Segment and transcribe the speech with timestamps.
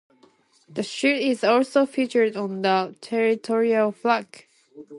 [0.67, 4.47] The shield is also featured on the territorial flag.